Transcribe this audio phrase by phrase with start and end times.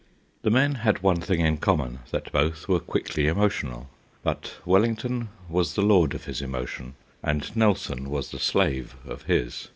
[0.41, 3.87] The men had one thing in common, that both were quickly emotional;
[4.23, 9.69] but Wellington was the lord of his emotion, and Nelson was the slave of his.